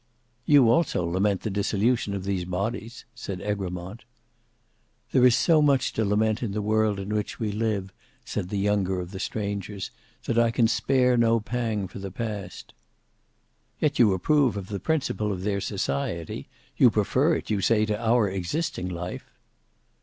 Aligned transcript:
"You 0.47 0.67
also 0.71 1.05
lament 1.05 1.41
the 1.41 1.51
dissolution 1.51 2.15
of 2.15 2.23
these 2.23 2.43
bodies," 2.43 3.05
said 3.13 3.39
Egremont. 3.39 4.03
"There 5.11 5.23
is 5.27 5.37
so 5.37 5.61
much 5.61 5.93
to 5.93 6.03
lament 6.03 6.41
in 6.41 6.53
the 6.53 6.61
world 6.63 6.99
in 6.99 7.13
which 7.13 7.39
we 7.39 7.51
live," 7.51 7.93
said 8.25 8.49
the 8.49 8.57
younger 8.57 8.99
of 8.99 9.11
the 9.11 9.19
strangers, 9.19 9.91
"that 10.25 10.39
I 10.39 10.49
can 10.49 10.67
spare 10.67 11.17
no 11.17 11.39
pang 11.39 11.87
for 11.87 11.99
the 11.99 12.09
past." 12.09 12.73
"Yet 13.79 13.99
you 13.99 14.13
approve 14.15 14.57
of 14.57 14.69
the 14.69 14.79
principle 14.79 15.31
of 15.31 15.43
their 15.43 15.61
society; 15.61 16.49
you 16.77 16.89
prefer 16.89 17.35
it, 17.35 17.51
you 17.51 17.61
say, 17.61 17.85
to 17.85 17.99
our 18.03 18.27
existing 18.27 18.89
life." 18.89 19.29